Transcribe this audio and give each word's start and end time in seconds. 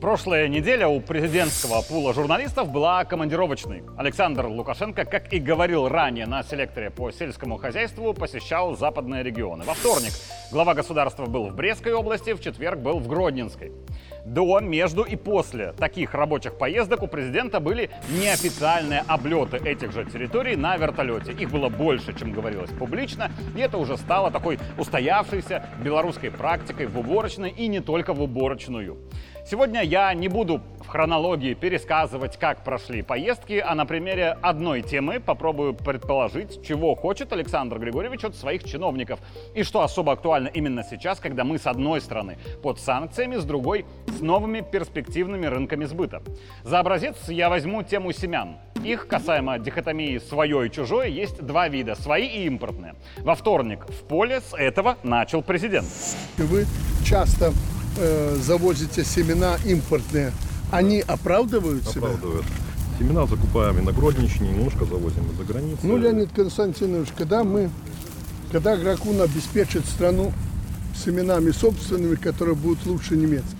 Прошлая 0.00 0.48
неделя 0.48 0.88
у 0.88 0.98
президентского 0.98 1.82
пула 1.82 2.14
журналистов 2.14 2.70
была 2.70 3.04
командировочной. 3.04 3.82
Александр 3.98 4.46
Лукашенко, 4.46 5.04
как 5.04 5.30
и 5.30 5.38
говорил 5.38 5.88
ранее 5.88 6.24
на 6.24 6.42
селекторе 6.42 6.88
по 6.88 7.10
сельскому 7.10 7.58
хозяйству, 7.58 8.14
посещал 8.14 8.74
западные 8.78 9.22
регионы. 9.22 9.64
Во 9.64 9.74
вторник 9.74 10.12
глава 10.50 10.72
государства 10.72 11.26
был 11.26 11.48
в 11.48 11.54
Брестской 11.54 11.92
области, 11.92 12.32
в 12.32 12.40
четверг 12.40 12.78
был 12.78 12.98
в 12.98 13.08
Гродненской. 13.08 13.72
До, 14.24 14.60
между 14.60 15.02
и 15.02 15.16
после 15.16 15.72
таких 15.72 16.14
рабочих 16.14 16.56
поездок 16.56 17.02
у 17.02 17.06
президента 17.06 17.60
были 17.60 17.90
неофициальные 18.08 19.04
облеты 19.06 19.58
этих 19.58 19.92
же 19.92 20.06
территорий 20.06 20.56
на 20.56 20.78
вертолете. 20.78 21.32
Их 21.32 21.50
было 21.50 21.68
больше, 21.68 22.18
чем 22.18 22.32
говорилось 22.32 22.70
публично, 22.70 23.30
и 23.54 23.60
это 23.60 23.76
уже 23.76 23.98
стало 23.98 24.30
такой 24.30 24.58
устоявшейся 24.78 25.66
белорусской 25.84 26.30
практикой 26.30 26.86
в 26.86 26.98
уборочной 26.98 27.50
и 27.50 27.68
не 27.68 27.80
только 27.80 28.14
в 28.14 28.22
уборочную. 28.22 28.96
Сегодня 29.46 29.82
я 29.82 30.12
не 30.14 30.28
буду 30.28 30.60
в 30.80 30.86
хронологии 30.86 31.54
пересказывать, 31.54 32.36
как 32.36 32.62
прошли 32.62 33.02
поездки, 33.02 33.62
а 33.64 33.74
на 33.74 33.86
примере 33.86 34.36
одной 34.42 34.82
темы 34.82 35.20
попробую 35.20 35.74
предположить, 35.74 36.64
чего 36.64 36.94
хочет 36.94 37.32
Александр 37.32 37.78
Григорьевич 37.78 38.24
от 38.24 38.36
своих 38.36 38.64
чиновников. 38.64 39.18
И 39.54 39.62
что 39.62 39.82
особо 39.82 40.12
актуально 40.12 40.48
именно 40.48 40.82
сейчас, 40.82 41.18
когда 41.18 41.44
мы 41.44 41.58
с 41.58 41.66
одной 41.66 42.00
стороны 42.00 42.38
под 42.62 42.78
санкциями, 42.78 43.36
с 43.36 43.44
другой 43.44 43.86
с 44.06 44.20
новыми 44.20 44.60
перспективными 44.60 45.46
рынками 45.46 45.84
сбыта. 45.84 46.22
За 46.62 46.80
образец 46.80 47.16
я 47.28 47.48
возьму 47.48 47.82
тему 47.82 48.12
семян. 48.12 48.58
Их 48.84 49.08
касаемо 49.08 49.58
дихотомии 49.58 50.18
свое 50.18 50.66
и 50.66 50.70
чужое 50.70 51.08
есть 51.08 51.42
два 51.42 51.68
вида, 51.68 51.94
свои 51.94 52.26
и 52.26 52.46
импортные. 52.46 52.94
Во 53.18 53.34
вторник 53.34 53.86
в 53.88 54.04
поле 54.04 54.40
с 54.40 54.54
этого 54.54 54.96
начал 55.02 55.42
президент. 55.42 55.86
Вы 56.38 56.64
часто 57.04 57.52
э, 58.00 58.36
завозите 58.42 59.04
семена 59.04 59.56
импортные, 59.64 60.32
они 60.72 61.00
оправдывают 61.00 61.86
себя? 61.86 62.08
оправдывают. 62.08 62.46
Семена 62.98 63.26
закупаем 63.26 63.78
Гродничне, 63.92 64.50
немножко 64.50 64.84
завозим 64.84 65.30
из-за 65.32 65.44
границы. 65.44 65.78
Ну, 65.82 65.96
Леонид 65.96 66.30
Константинович, 66.34 67.08
когда 67.16 67.44
мы, 67.44 67.70
когда 68.52 68.76
Гракун 68.76 69.20
обеспечит 69.20 69.86
страну 69.86 70.32
семенами 70.94 71.50
собственными, 71.50 72.16
которые 72.16 72.56
будут 72.56 72.84
лучше 72.86 73.16
немецких? 73.16 73.56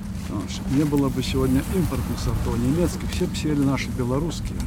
Не 0.77 0.84
было 0.84 1.08
бы 1.08 1.22
сегодня 1.22 1.62
импортных 1.74 2.18
сортов 2.18 2.58
немецких, 2.58 3.11
все 3.11 3.27
бы 3.27 3.34
сели 3.34 3.61
наши 3.61 3.88
белорусские, 3.88 4.58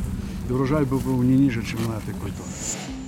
и 0.49 0.51
урожай 0.51 0.85
бы 0.85 0.99
был 0.99 1.21
не 1.21 1.38
ниже, 1.38 1.63
чем 1.63 1.79
на 1.88 1.97
этой 1.97 2.13
культуре. 2.13 2.49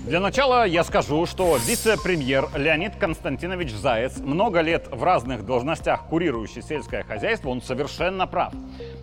Для 0.06 0.20
начала 0.20 0.68
я 0.68 0.84
скажу, 0.84 1.26
что 1.26 1.58
вице-премьер 1.58 2.50
Леонид 2.56 2.96
Константинович 2.96 3.72
Заяц, 3.72 4.18
много 4.20 4.62
лет 4.62 4.88
в 4.92 5.04
разных 5.04 5.48
должностях 5.48 6.06
курирующий 6.06 6.62
сельское 6.62 7.02
хозяйство, 7.04 7.50
он 7.50 7.60
совершенно 7.60 8.28
прав. 8.28 8.54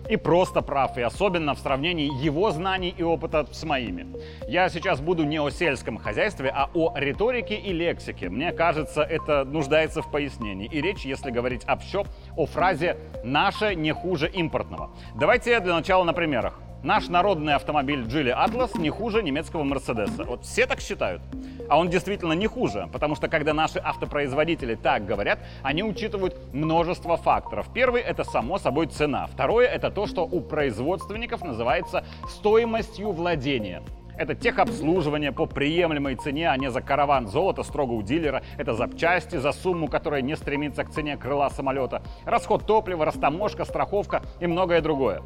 И 0.09 0.15
просто 0.15 0.61
прав, 0.61 0.97
и 0.97 1.01
особенно 1.01 1.55
в 1.55 1.59
сравнении 1.59 2.09
его 2.23 2.51
знаний 2.51 2.95
и 2.97 3.03
опыта 3.03 3.45
с 3.51 3.65
моими. 3.65 4.07
Я 4.47 4.69
сейчас 4.69 5.01
буду 5.01 5.25
не 5.25 5.41
о 5.41 5.49
сельском 5.49 5.97
хозяйстве, 5.97 6.49
а 6.55 6.69
о 6.73 6.97
риторике 6.97 7.55
и 7.55 7.73
лексике. 7.73 8.29
Мне 8.29 8.53
кажется, 8.53 9.01
это 9.01 9.43
нуждается 9.43 10.01
в 10.01 10.09
пояснении. 10.09 10.69
И 10.71 10.79
речь, 10.79 11.03
если 11.03 11.31
говорить 11.31 11.63
общо, 11.67 12.05
о 12.37 12.45
фразе 12.45 12.95
«наше 13.25 13.75
не 13.75 13.91
хуже 13.91 14.29
импортного». 14.29 14.91
Давайте 15.15 15.59
для 15.59 15.73
начала 15.73 16.05
на 16.05 16.13
примерах. 16.13 16.61
Наш 16.83 17.07
народный 17.07 17.55
автомобиль 17.55 18.01
Geely 18.01 18.35
Atlas 18.37 18.77
не 18.77 18.89
хуже 18.89 19.23
немецкого 19.23 19.63
Мерседеса. 19.63 20.25
Вот 20.25 20.43
все 20.43 20.65
так 20.67 20.81
считают. 20.81 21.21
А 21.69 21.79
он 21.79 21.89
действительно 21.89 22.33
не 22.33 22.45
хуже, 22.45 22.89
потому 22.91 23.15
что 23.15 23.29
когда 23.29 23.53
наши 23.53 23.79
автопроизводители 23.79 24.75
так 24.75 25.05
говорят, 25.05 25.39
они 25.61 25.81
учитывают 25.81 26.53
множество 26.53 27.15
факторов. 27.15 27.67
Первый— 27.73 28.01
это 28.03 28.25
само 28.25 28.57
собой 28.57 28.87
цена. 28.87 29.27
Второе— 29.27 29.65
это 29.69 29.91
то, 29.91 30.07
что 30.07 30.25
у 30.25 30.41
производственников 30.41 31.41
называется 31.41 32.03
стоимостью 32.27 33.11
владения. 33.13 33.81
Это 34.17 34.35
техобслуживание 34.35 35.31
по 35.31 35.45
приемлемой 35.45 36.15
цене, 36.15 36.49
а 36.49 36.57
не 36.57 36.69
за 36.69 36.81
караван 36.81 37.27
золота 37.27 37.63
строго 37.63 37.93
у 37.93 38.01
дилера. 38.01 38.43
Это 38.57 38.73
запчасти 38.73 39.37
за 39.37 39.53
сумму, 39.53 39.87
которая 39.87 40.21
не 40.21 40.35
стремится 40.35 40.83
к 40.83 40.91
цене 40.91 41.15
крыла 41.15 41.49
самолета. 41.49 42.03
Расход 42.25 42.65
топлива, 42.65 43.05
растаможка, 43.05 43.63
страховка 43.63 44.21
и 44.41 44.47
многое 44.47 44.81
другое. 44.81 45.21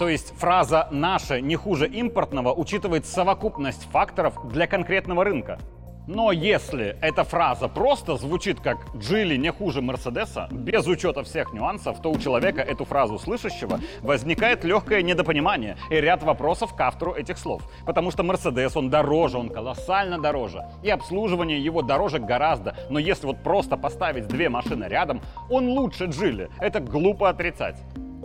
То 0.00 0.08
есть 0.08 0.32
фраза 0.34 0.88
«наше 0.90 1.42
не 1.42 1.56
хуже 1.56 1.86
импортного» 1.86 2.54
учитывает 2.54 3.04
совокупность 3.04 3.86
факторов 3.92 4.32
для 4.50 4.66
конкретного 4.66 5.24
рынка. 5.24 5.58
Но 6.06 6.32
если 6.32 6.96
эта 7.02 7.22
фраза 7.22 7.68
просто 7.68 8.16
звучит 8.16 8.60
как 8.60 8.78
«Джили 8.96 9.36
не 9.36 9.52
хуже 9.52 9.82
Мерседеса», 9.82 10.48
без 10.50 10.86
учета 10.86 11.22
всех 11.22 11.52
нюансов, 11.52 12.00
то 12.00 12.10
у 12.10 12.18
человека, 12.18 12.62
эту 12.62 12.86
фразу 12.86 13.18
слышащего, 13.18 13.78
возникает 14.00 14.64
легкое 14.64 15.02
недопонимание 15.02 15.76
и 15.90 15.96
ряд 15.96 16.22
вопросов 16.22 16.74
к 16.74 16.80
автору 16.80 17.12
этих 17.12 17.36
слов. 17.36 17.62
Потому 17.84 18.10
что 18.10 18.22
Мерседес, 18.22 18.74
он 18.78 18.88
дороже, 18.88 19.36
он 19.36 19.50
колоссально 19.50 20.18
дороже. 20.18 20.64
И 20.82 20.88
обслуживание 20.88 21.62
его 21.62 21.82
дороже 21.82 22.20
гораздо. 22.20 22.74
Но 22.88 22.98
если 22.98 23.26
вот 23.26 23.42
просто 23.42 23.76
поставить 23.76 24.28
две 24.28 24.48
машины 24.48 24.84
рядом, 24.84 25.20
он 25.50 25.68
лучше 25.68 26.06
Джили. 26.06 26.48
Это 26.58 26.80
глупо 26.80 27.28
отрицать. 27.28 27.76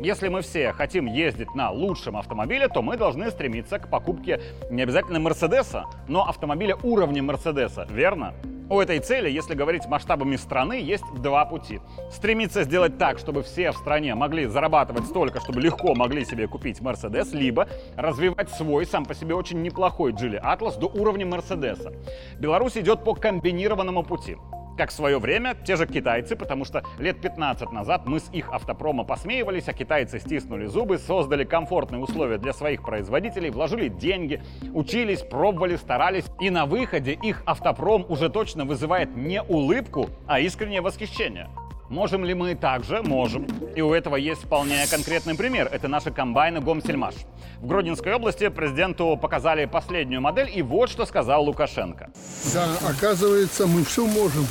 Если 0.05 0.27
мы 0.27 0.43
все 0.43 0.71
хотим 0.71 1.07
ездить 1.07 1.55
на 1.55 1.71
лучшем 1.71 2.16
автомобиле, 2.16 2.67
то 2.67 2.83
мы 2.83 2.95
должны 2.95 3.31
стремиться 3.31 3.79
к 3.79 3.89
покупке 3.89 4.39
не 4.69 4.83
обязательно 4.83 5.19
Мерседеса, 5.19 5.85
но 6.07 6.29
автомобиля 6.29 6.75
уровня 6.83 7.23
Мерседеса, 7.23 7.88
верно? 7.89 8.35
У 8.69 8.79
этой 8.79 8.99
цели, 8.99 9.31
если 9.31 9.55
говорить 9.55 9.88
масштабами 9.88 10.35
страны, 10.35 10.73
есть 10.73 11.03
два 11.23 11.43
пути. 11.45 11.79
Стремиться 12.11 12.61
сделать 12.66 12.99
так, 12.99 13.17
чтобы 13.17 13.41
все 13.41 13.71
в 13.71 13.77
стране 13.77 14.13
могли 14.13 14.45
зарабатывать 14.45 15.05
столько, 15.05 15.39
чтобы 15.39 15.59
легко 15.59 15.95
могли 15.95 16.23
себе 16.23 16.47
купить 16.47 16.81
Мерседес, 16.81 17.33
либо 17.33 17.67
развивать 17.95 18.51
свой, 18.51 18.85
сам 18.85 19.05
по 19.05 19.16
себе 19.16 19.33
очень 19.33 19.63
неплохой 19.63 20.11
Geely 20.11 20.39
Atlas 20.39 20.79
до 20.79 20.85
уровня 20.85 21.25
Мерседеса. 21.25 21.93
Беларусь 22.37 22.77
идет 22.77 23.03
по 23.03 23.16
комбинированному 23.16 24.03
пути 24.03 24.37
как 24.77 24.89
в 24.89 24.93
свое 24.93 25.19
время 25.19 25.55
те 25.65 25.75
же 25.75 25.87
китайцы, 25.87 26.35
потому 26.35 26.65
что 26.65 26.83
лет 26.99 27.21
15 27.21 27.71
назад 27.71 28.03
мы 28.05 28.19
с 28.19 28.29
их 28.31 28.51
автопрома 28.51 29.03
посмеивались, 29.03 29.67
а 29.67 29.73
китайцы 29.73 30.19
стиснули 30.19 30.65
зубы, 30.65 30.97
создали 30.97 31.43
комфортные 31.43 32.01
условия 32.01 32.37
для 32.37 32.53
своих 32.53 32.83
производителей, 32.83 33.49
вложили 33.49 33.87
деньги, 33.87 34.41
учились, 34.73 35.21
пробовали, 35.21 35.75
старались. 35.75 36.25
И 36.39 36.49
на 36.49 36.65
выходе 36.65 37.13
их 37.13 37.43
автопром 37.45 38.05
уже 38.09 38.29
точно 38.29 38.65
вызывает 38.65 39.15
не 39.15 39.41
улыбку, 39.41 40.09
а 40.27 40.39
искреннее 40.39 40.81
восхищение. 40.81 41.49
Можем 41.90 42.25
ли 42.25 42.34
мы 42.34 42.56
также? 42.56 43.03
Можем. 43.03 43.46
И 43.75 43.81
у 43.81 43.94
этого 43.94 44.16
есть 44.16 44.44
вполне 44.44 44.88
конкретный 44.88 45.35
пример. 45.35 45.69
Это 45.72 45.88
наши 45.88 46.12
комбайны 46.12 46.59
Гомсельмаш. 46.59 47.13
В 47.59 47.68
Гродненской 47.68 48.13
области 48.13 48.50
президенту 48.50 49.18
показали 49.22 49.66
последнюю 49.66 50.22
модель, 50.22 50.50
и 50.53 50.62
вот 50.62 50.90
что 50.90 51.06
сказал 51.06 51.44
Лукашенко. 51.44 52.09
Да, 52.53 52.68
оказывается, 52.90 53.68
мы 53.68 53.84
все 53.84 54.06
можем. 54.06 54.47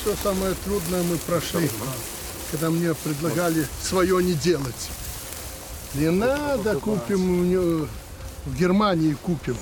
Все 0.00 0.14
самое 0.16 0.54
трудное 0.64 1.02
мы 1.04 1.16
прошли, 1.16 1.70
когда 2.50 2.70
мне 2.70 2.92
предлагали 2.94 3.64
свое 3.80 4.22
не 4.22 4.34
делать. 4.34 4.90
Не 5.94 6.10
надо, 6.10 6.74
купим 6.80 7.86
в 8.44 8.58
Германии 8.58 9.14
купим. 9.14 9.56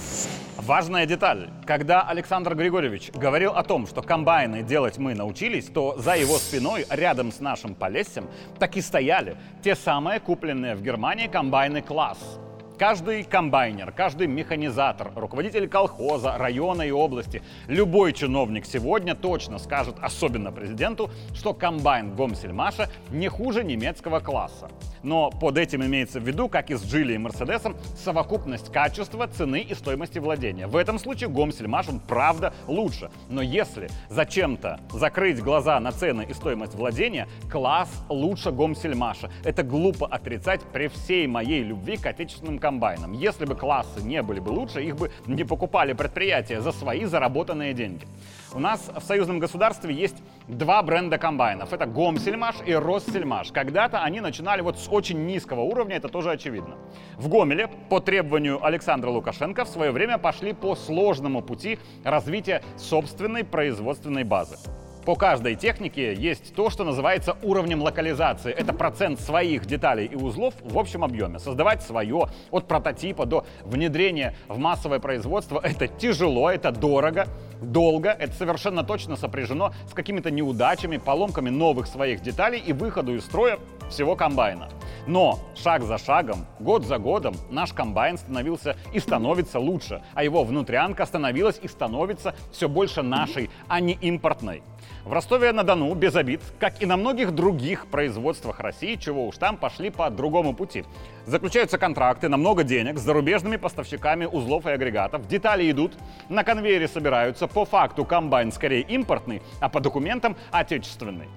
Важная 0.70 1.04
деталь. 1.04 1.50
Когда 1.66 2.02
Александр 2.02 2.54
Григорьевич 2.54 3.10
говорил 3.10 3.54
о 3.56 3.64
том, 3.64 3.88
что 3.88 4.02
комбайны 4.02 4.62
делать 4.62 4.98
мы 4.98 5.16
научились, 5.16 5.64
то 5.66 5.98
за 5.98 6.14
его 6.14 6.36
спиной, 6.36 6.86
рядом 6.88 7.32
с 7.32 7.40
нашим 7.40 7.74
Полессем, 7.74 8.30
так 8.60 8.76
и 8.76 8.80
стояли 8.80 9.36
те 9.64 9.74
самые 9.74 10.20
купленные 10.20 10.76
в 10.76 10.82
Германии 10.82 11.26
комбайны 11.26 11.82
«Класс». 11.82 12.38
Каждый 12.80 13.24
комбайнер, 13.24 13.92
каждый 13.92 14.26
механизатор, 14.26 15.12
руководитель 15.14 15.68
колхоза, 15.68 16.38
района 16.38 16.80
и 16.80 16.90
области, 16.90 17.42
любой 17.66 18.14
чиновник 18.14 18.64
сегодня 18.64 19.14
точно 19.14 19.58
скажет, 19.58 19.96
особенно 20.00 20.50
президенту, 20.50 21.10
что 21.34 21.52
комбайн 21.52 22.14
Гомсельмаша 22.14 22.88
не 23.10 23.28
хуже 23.28 23.64
немецкого 23.64 24.20
класса. 24.20 24.70
Но 25.02 25.30
под 25.30 25.58
этим 25.58 25.84
имеется 25.84 26.20
в 26.20 26.26
виду, 26.26 26.48
как 26.48 26.70
и 26.70 26.74
с 26.74 26.82
Джили 26.82 27.12
и 27.12 27.18
Мерседесом, 27.18 27.76
совокупность 28.02 28.72
качества, 28.72 29.26
цены 29.26 29.60
и 29.60 29.74
стоимости 29.74 30.18
владения. 30.18 30.66
В 30.66 30.76
этом 30.76 30.98
случае 30.98 31.28
Гомсельмаш, 31.28 31.90
он 31.90 32.00
правда 32.00 32.54
лучше. 32.66 33.10
Но 33.28 33.42
если 33.42 33.90
зачем-то 34.08 34.80
закрыть 34.90 35.42
глаза 35.42 35.78
на 35.80 35.92
цены 35.92 36.26
и 36.26 36.32
стоимость 36.32 36.74
владения, 36.74 37.28
класс 37.50 37.90
лучше 38.08 38.52
Гомсельмаша. 38.52 39.30
Это 39.44 39.62
глупо 39.62 40.06
отрицать 40.06 40.62
при 40.72 40.88
всей 40.88 41.26
моей 41.26 41.62
любви 41.62 41.98
к 41.98 42.06
отечественным 42.06 42.58
компаниям 42.58 42.69
комбайном. 42.70 43.12
Если 43.12 43.46
бы 43.46 43.56
классы 43.56 44.00
не 44.00 44.22
были 44.22 44.38
бы 44.38 44.50
лучше, 44.50 44.80
их 44.80 44.94
бы 44.96 45.10
не 45.26 45.42
покупали 45.42 45.92
предприятия 45.92 46.60
за 46.60 46.70
свои 46.70 47.04
заработанные 47.04 47.74
деньги. 47.74 48.06
У 48.54 48.60
нас 48.60 48.90
в 48.94 49.02
союзном 49.02 49.40
государстве 49.40 49.92
есть 49.92 50.16
два 50.46 50.80
бренда 50.82 51.18
комбайнов. 51.18 51.72
Это 51.72 51.86
Гомсельмаш 51.86 52.56
и 52.66 52.74
Россельмаш. 52.74 53.50
Когда-то 53.50 54.04
они 54.04 54.20
начинали 54.20 54.62
вот 54.62 54.78
с 54.78 54.88
очень 54.88 55.26
низкого 55.26 55.62
уровня, 55.62 55.96
это 55.96 56.08
тоже 56.08 56.30
очевидно. 56.30 56.76
В 57.16 57.28
Гомеле 57.28 57.68
по 57.88 57.98
требованию 57.98 58.64
Александра 58.64 59.10
Лукашенко 59.10 59.64
в 59.64 59.68
свое 59.68 59.90
время 59.90 60.18
пошли 60.18 60.52
по 60.52 60.76
сложному 60.76 61.42
пути 61.42 61.78
развития 62.04 62.62
собственной 62.76 63.42
производственной 63.42 64.22
базы. 64.22 64.56
По 65.04 65.14
каждой 65.14 65.54
технике 65.54 66.12
есть 66.14 66.54
то, 66.54 66.68
что 66.68 66.84
называется 66.84 67.36
уровнем 67.42 67.82
локализации. 67.82 68.52
Это 68.52 68.74
процент 68.74 69.18
своих 69.18 69.64
деталей 69.64 70.06
и 70.06 70.14
узлов 70.14 70.54
в 70.62 70.78
общем 70.78 71.04
объеме. 71.04 71.38
Создавать 71.38 71.82
свое 71.82 72.28
от 72.50 72.68
прототипа 72.68 73.24
до 73.24 73.46
внедрения 73.64 74.34
в 74.48 74.58
массовое 74.58 74.98
производство– 74.98 75.58
это 75.62 75.88
тяжело, 75.88 76.50
это 76.50 76.70
дорого, 76.70 77.26
долго. 77.60 78.10
Это 78.10 78.32
совершенно 78.34 78.84
точно 78.84 79.16
сопряжено 79.16 79.72
с 79.88 79.94
какими-то 79.94 80.30
неудачами, 80.30 80.96
поломками 80.96 81.50
новых 81.50 81.86
своих 81.86 82.22
деталей 82.22 82.58
и 82.58 82.72
выходу 82.72 83.14
из 83.14 83.24
строя 83.24 83.58
всего 83.90 84.16
комбайна. 84.16 84.68
Но 85.06 85.38
шаг 85.54 85.82
за 85.82 85.98
шагом, 85.98 86.46
год 86.60 86.84
за 86.84 86.98
годом 86.98 87.34
наш 87.50 87.72
комбайн 87.72 88.18
становился 88.18 88.76
и 88.92 89.00
становится 89.00 89.58
лучше, 89.58 90.02
а 90.14 90.22
его 90.22 90.44
внутрянка 90.44 91.06
становилась 91.06 91.58
и 91.62 91.68
становится 91.68 92.34
все 92.52 92.68
больше 92.68 93.02
нашей, 93.02 93.50
а 93.68 93.80
не 93.80 93.94
импортной. 93.94 94.62
В 95.04 95.12
Ростове-на-Дону, 95.12 95.94
без 95.94 96.14
обид, 96.14 96.40
как 96.58 96.82
и 96.82 96.86
на 96.86 96.96
многих 96.96 97.32
других 97.32 97.86
производствах 97.86 98.60
России, 98.60 98.96
чего 98.96 99.26
уж 99.26 99.38
там, 99.38 99.56
пошли 99.56 99.90
по 99.90 100.10
другому 100.10 100.54
пути. 100.54 100.84
Заключаются 101.26 101.78
контракты 101.78 102.28
на 102.28 102.36
много 102.36 102.64
денег 102.64 102.98
с 102.98 103.02
зарубежными 103.02 103.56
поставщиками 103.56 104.26
узлов 104.26 104.66
и 104.66 104.70
агрегатов, 104.70 105.26
детали 105.26 105.70
идут, 105.70 105.94
на 106.28 106.44
конвейере 106.44 106.86
собираются, 106.86 107.46
по 107.50 107.64
факту 107.64 108.04
комбайн 108.04 108.52
скорее 108.52 108.82
импортный, 108.82 109.42
а 109.60 109.68
по 109.68 109.80
документам 109.80 110.36
отечественный. 110.50 111.28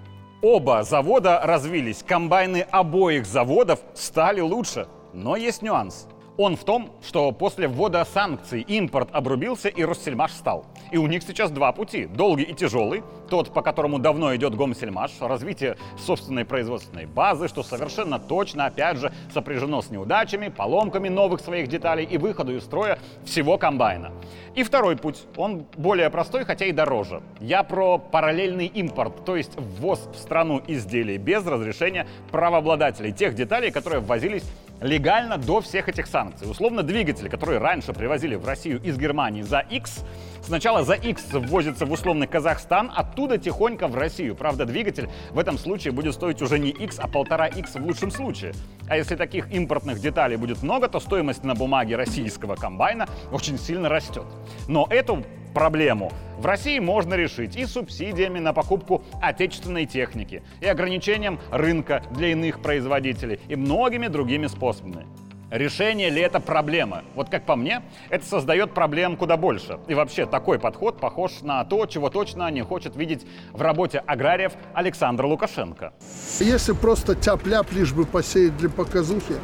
Оба 0.42 0.83
завода 0.83 1.39
развились, 1.44 2.04
комбайны 2.04 2.65
обоих 2.69 3.25
заводов 3.25 3.80
стали 3.94 4.42
лучше. 4.42 4.88
Но 5.13 5.36
есть 5.36 5.62
нюанс. 5.62 6.07
Он 6.35 6.56
в 6.56 6.63
том, 6.63 6.89
что 7.06 7.31
после 7.31 7.68
ввода 7.68 8.03
санкций 8.06 8.62
импорт 8.62 9.09
обрубился 9.12 9.69
и 9.69 9.83
Россельмаш 9.83 10.31
стал. 10.31 10.65
И 10.91 10.97
у 10.97 11.06
них 11.06 11.21
сейчас 11.21 11.51
два 11.51 11.71
пути. 11.71 12.07
Долгий 12.07 12.44
и 12.44 12.53
тяжелый. 12.53 13.03
Тот, 13.30 13.53
по 13.53 13.62
которому 13.62 14.00
давно 14.00 14.35
идет 14.35 14.56
Гомсельмаш, 14.56 15.12
развитие 15.19 15.77
собственной 15.97 16.44
производственной 16.44 17.06
базы, 17.06 17.47
что 17.47 17.62
совершенно 17.62 18.18
точно, 18.19 18.65
опять 18.65 18.97
же, 18.97 19.13
сопряжено 19.31 19.81
с 19.81 19.91
неудачами, 19.91 20.50
поломками 20.50 21.07
новых 21.07 21.39
своих 21.39 21.68
деталей 21.68 22.03
и 22.03 22.18
выходу 22.18 22.56
из 22.56 22.63
строя 22.63 22.97
всего 23.25 23.59
комбайна. 23.59 24.12
И 24.56 24.63
второй 24.63 24.97
путь, 24.97 25.24
он 25.38 25.65
более 25.77 26.09
простой, 26.09 26.45
хотя 26.45 26.65
и 26.65 26.71
дороже. 26.71 27.21
Я 27.39 27.63
про 27.63 27.97
параллельный 27.97 28.68
импорт, 28.68 29.24
то 29.25 29.36
есть 29.36 29.53
ввоз 29.57 30.07
в 30.13 30.18
страну 30.18 30.62
изделий 30.68 31.18
без 31.18 31.45
разрешения 31.45 32.07
правообладателей 32.31 33.12
тех 33.13 33.36
деталей, 33.36 33.71
которые 33.71 34.01
ввозились 34.01 34.44
легально 34.83 35.38
до 35.38 35.62
всех 35.62 35.89
этих 35.89 36.07
санкций. 36.07 36.50
Условно, 36.50 36.83
двигатели, 36.83 37.30
которые 37.30 37.59
раньше 37.59 37.94
привозили 37.94 38.35
в 38.35 38.45
Россию 38.45 38.81
из 38.83 38.97
Германии 38.97 39.41
за 39.41 39.59
X, 39.59 40.03
сначала 40.45 40.84
за 40.84 40.94
X 40.94 41.25
ввозится 41.31 41.86
в 41.86 41.92
условный 41.92 42.28
Казахстан, 42.28 42.92
оттуда 42.95 43.38
тихонько 43.38 43.88
в 43.88 43.95
Россию. 43.95 44.36
Правда, 44.36 44.66
двигатель 44.66 45.10
в 45.31 45.40
этом 45.40 45.57
случае 45.57 45.94
будет 45.94 46.13
стоить 46.13 46.42
уже 46.42 46.60
не 46.60 46.69
X, 46.69 47.00
а 47.00 47.07
полтора 47.07 47.48
X 47.48 47.75
в 47.75 47.86
лучшем 47.86 48.12
случае. 48.12 48.54
А 48.88 48.98
если 48.98 49.16
таких 49.16 49.51
импортных 49.51 50.00
деталей 50.00 50.38
будет 50.38 50.62
много, 50.63 50.88
то 50.88 51.00
стоимость 51.00 51.44
на 51.44 51.56
бумаге 51.56 51.95
российского 51.95 52.56
комбайна 52.56 53.07
очень 53.31 53.57
сильно 53.57 53.90
растет. 53.90 54.25
Но 54.68 54.88
эту 54.90 55.24
проблему 55.54 56.12
в 56.40 56.46
России 56.46 56.80
можно 56.80 57.13
решить 57.13 57.56
и 57.56 57.66
субсидиями 57.66 58.39
на 58.39 58.54
покупку 58.54 59.04
отечественной 59.22 59.86
техники, 59.86 60.44
и 60.62 60.68
ограничением 60.68 61.39
рынка 61.51 62.04
для 62.12 62.30
иных 62.30 62.62
производителей, 62.62 63.39
и 63.48 63.56
многими 63.56 64.07
другими 64.07 64.48
способами. 64.48 65.06
Решение 65.53 66.09
ли 66.09 66.19
это 66.19 66.39
проблема? 66.39 67.03
Вот 67.13 67.29
как 67.29 67.45
по 67.45 67.55
мне, 67.55 67.83
это 68.09 68.25
создает 68.25 68.73
проблем 68.73 69.15
куда 69.15 69.38
больше. 69.38 69.77
И 69.88 69.94
вообще 69.94 70.25
такой 70.25 70.57
подход 70.57 71.00
похож 71.00 71.41
на 71.41 71.63
то, 71.63 71.85
чего 71.85 72.09
точно 72.09 72.50
не 72.50 72.63
хочет 72.63 72.95
видеть 72.95 73.23
в 73.51 73.61
работе 73.61 74.00
аграриев 74.00 74.53
Александр 74.73 75.25
Лукашенко. 75.25 75.94
Если 76.39 76.73
просто 76.73 77.13
тяп-ляп 77.13 77.71
лишь 77.71 77.94
бы 77.94 78.07
посеять 78.07 78.57
для 78.57 78.67
показухи, 78.67 79.35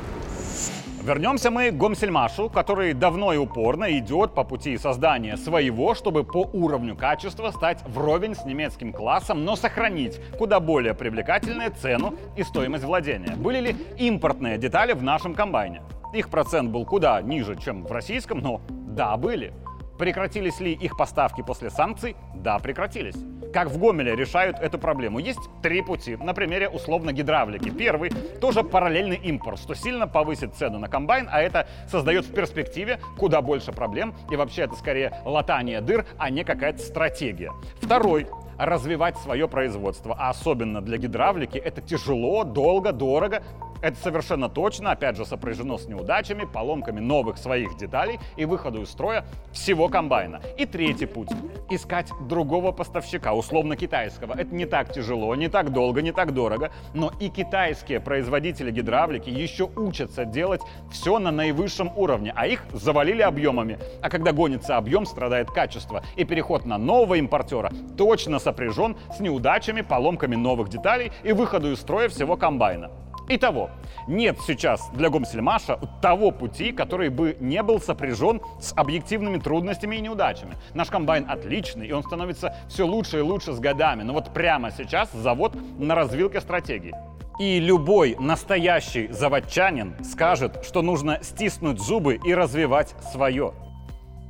Вернемся 1.04 1.50
мы 1.50 1.72
к 1.72 1.78
Гомсельмашу, 1.78 2.50
который 2.50 2.94
давно 2.94 3.32
и 3.32 3.38
упорно 3.38 3.98
идет 3.98 4.34
по 4.34 4.44
пути 4.44 4.78
создания 4.78 5.38
своего, 5.38 5.96
чтобы 5.96 6.24
по 6.24 6.50
уровню 6.52 6.96
качества 6.96 7.52
стать 7.52 7.80
вровень 7.88 8.36
с 8.36 8.46
немецким 8.46 8.92
классом, 8.92 9.46
но 9.46 9.56
сохранить 9.56 10.20
куда 10.38 10.60
более 10.60 10.94
привлекательную 10.94 11.72
цену 11.72 12.16
и 12.36 12.44
стоимость 12.44 12.84
владения. 12.84 13.36
Были 13.38 13.60
ли 13.60 13.76
импортные 13.98 14.58
детали 14.58 14.92
в 14.92 15.02
нашем 15.02 15.34
комбайне? 15.36 15.82
Их 16.14 16.30
процент 16.30 16.72
был 16.72 16.86
куда 16.86 17.22
ниже, 17.22 17.56
чем 17.56 17.86
в 17.86 17.92
российском, 17.92 18.40
но 18.40 18.62
да, 18.70 19.16
были. 19.18 19.54
Прекратились 20.00 20.60
ли 20.60 20.72
их 20.72 20.98
поставки 20.98 21.42
после 21.42 21.70
санкций? 21.70 22.16
Да, 22.34 22.58
прекратились. 22.60 23.18
Как 23.54 23.70
в 23.70 23.78
Гомеле 23.78 24.16
решают 24.16 24.58
эту 24.60 24.80
проблему? 24.80 25.20
Есть 25.20 25.40
три 25.62 25.82
пути. 25.82 26.16
На 26.16 26.34
примере 26.34 26.70
условно 26.70 27.12
гидравлики. 27.12 27.70
Первый– 27.70 28.10
тоже 28.42 28.64
параллельный 28.64 29.18
импорт, 29.18 29.60
что 29.60 29.74
сильно 29.74 30.08
повысит 30.08 30.56
цену 30.56 30.80
на 30.80 30.88
комбайн, 30.88 31.28
а 31.32 31.42
это 31.42 31.68
создает 31.88 32.26
в 32.26 32.34
перспективе 32.34 33.00
куда 33.18 33.42
больше 33.42 33.72
проблем. 33.72 34.16
И 34.32 34.36
вообще 34.36 34.64
это 34.64 34.76
скорее 34.76 35.14
латание 35.26 35.82
дыр, 35.82 36.06
а 36.18 36.30
не 36.30 36.44
какая-то 36.44 36.80
стратегия. 36.80 37.52
Второй 37.82 38.28
развивать 38.60 39.18
свое 39.18 39.48
производство. 39.48 40.16
А 40.20 40.30
особенно 40.30 40.82
для 40.82 40.98
гидравлики 40.98 41.58
это 41.58 41.82
тяжело, 41.82 42.44
долго, 42.44 42.92
дорого. 42.92 43.42
Это 43.82 43.98
совершенно 43.98 44.50
точно, 44.50 44.92
опять 44.92 45.16
же, 45.16 45.26
сопряжено 45.26 45.78
с 45.78 45.88
неудачами, 45.88 46.46
поломками 46.46 47.00
новых 47.00 47.38
своих 47.38 47.78
деталей 47.78 48.20
и 48.36 48.46
выходу 48.46 48.82
из 48.82 48.90
строя 48.90 49.24
всего 49.54 49.88
комбайна. 49.88 50.42
И 50.58 50.66
третий 50.66 51.06
путь– 51.06 51.30
искать 51.70 52.12
другого 52.28 52.72
поставщика, 52.72 53.34
условно 53.34 53.78
китайского. 53.78 54.34
Это 54.34 54.54
не 54.54 54.66
так 54.66 54.92
тяжело, 54.92 55.34
не 55.36 55.48
так 55.48 55.72
долго, 55.72 56.02
не 56.02 56.12
так 56.12 56.34
дорого, 56.34 56.72
но 56.94 57.12
и 57.20 57.30
китайские 57.30 58.00
производители 58.00 58.72
гидравлики 58.72 59.30
еще 59.30 59.70
учатся 59.76 60.26
делать 60.26 60.62
все 60.92 61.20
на 61.20 61.32
наивысшем 61.32 61.92
уровне, 61.96 62.34
а 62.36 62.48
их 62.48 62.66
завалили 62.74 63.22
объемами. 63.22 63.80
А 64.02 64.10
когда 64.10 64.34
гонится 64.34 64.78
объем, 64.78 65.06
страдает 65.06 65.52
качество. 65.52 66.04
И 66.18 66.26
переход 66.26 66.66
на 66.66 66.78
нового 66.78 67.16
импортера 67.16 67.72
точно 67.98 68.40
сопряжен 68.40 68.98
с 69.16 69.20
неудачами, 69.20 69.82
поломками 69.82 70.36
новых 70.36 70.70
деталей 70.70 71.12
и 71.24 71.32
выходу 71.32 71.72
из 71.72 71.80
строя 71.80 72.10
всего 72.10 72.36
комбайна. 72.36 72.92
Итого, 73.32 73.70
нет 74.08 74.38
сейчас 74.48 74.90
для 74.92 75.12
Гомсельмаша 75.12 75.80
того 76.02 76.32
пути, 76.32 76.72
который 76.72 77.10
бы 77.10 77.38
не 77.40 77.62
был 77.62 77.80
сопряжен 77.80 78.42
с 78.60 78.74
объективными 78.76 79.38
трудностями 79.38 79.98
и 79.98 80.02
неудачами. 80.02 80.58
Наш 80.74 80.90
комбайн 80.90 81.30
отличный, 81.30 81.88
и 81.88 81.92
он 81.92 82.02
становится 82.02 82.56
все 82.68 82.88
лучше 82.88 83.20
и 83.20 83.22
лучше 83.22 83.54
с 83.54 83.60
годами. 83.60 84.02
Но 84.02 84.14
вот 84.14 84.34
прямо 84.34 84.72
сейчас 84.72 85.12
завод 85.12 85.56
на 85.78 85.94
развилке 85.94 86.42
стратегии. 86.42 86.96
И 87.40 87.60
любой 87.60 88.16
настоящий 88.20 89.08
заводчанин 89.10 90.04
скажет, 90.04 90.66
что 90.66 90.82
нужно 90.82 91.20
стиснуть 91.22 91.80
зубы 91.80 92.20
и 92.26 92.34
развивать 92.34 92.96
свое. 93.14 93.54